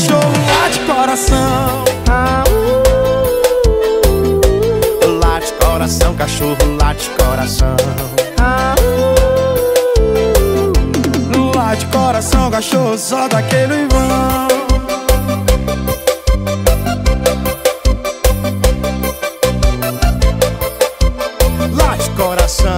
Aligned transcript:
Cachorro, 0.00 0.32
lá 0.48 0.68
de 0.68 0.80
coração. 0.80 1.84
Lá 5.20 5.38
de 5.38 5.52
coração, 5.52 6.14
cachorro, 6.14 6.76
lá 6.80 6.92
de 6.94 7.10
coração. 7.10 7.76
Lá 11.54 11.74
de 11.74 11.86
coração, 11.86 12.50
cachorro, 12.50 12.98
só 12.98 13.28
daquele 13.28 13.86
vão. 13.88 14.48
Lá 21.76 21.96
de 21.96 22.10
coração, 22.10 22.69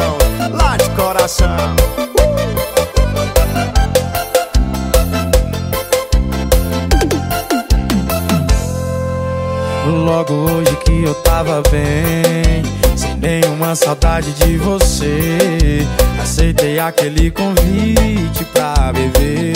Logo 9.84 10.34
hoje 10.34 10.76
que 10.84 11.02
eu 11.02 11.14
tava 11.22 11.60
bem, 11.70 12.62
sem 12.96 13.16
nenhuma 13.16 13.74
saudade 13.74 14.32
de 14.32 14.56
você. 14.56 15.86
Aceitei 16.22 16.78
aquele 16.78 17.30
convite 17.32 18.44
pra 18.52 18.92
beber. 18.92 19.54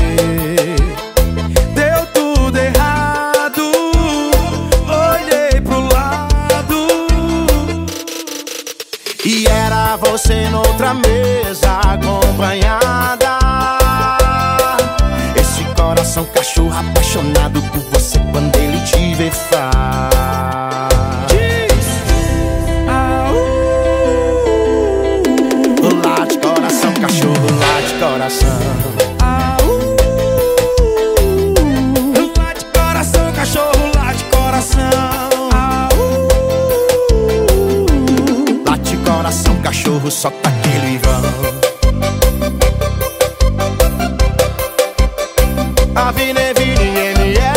Deu 1.75 2.07
tudo 2.13 2.59
errado, 2.59 3.63
olhei 4.89 5.61
pro 5.61 5.81
lado. 5.81 6.87
E 9.25 9.47
era 9.47 9.97
você 9.97 10.49
noutra 10.49 10.93
mesa 10.93 11.71
acompanhada. 11.79 12.36
Apaixonado 17.07 17.63
por 17.63 17.81
você 17.93 18.19
quando 18.33 18.57
ele 18.57 18.81
te 18.81 19.15
vê 19.15 19.31
faz. 19.31 19.71
Ah, 22.89 23.29
Lá 26.05 26.27
de 26.27 26.39
coração, 26.39 26.93
cachorro, 26.95 27.47
lá 27.61 27.81
de 27.81 27.95
coração. 27.95 28.59
ah, 29.23 29.57
uh. 29.63 29.97
Lá 32.39 32.53
de 32.53 32.65
coração, 32.65 33.33
cachorro, 33.33 33.93
lá 33.95 34.13
de 34.13 34.25
coração. 34.25 34.91
Ah, 35.53 35.89
uh. 35.95 36.27
Lá 38.69 38.77
de 38.79 38.97
coração, 38.99 39.57
cachorro, 39.63 40.11
só 40.11 40.31
tá 40.31 40.49
aquele 40.49 40.99
vão. 40.99 41.66
vine 46.13 46.53
vini, 46.55 46.99
yeni, 46.99 47.35
yeni 47.35 47.56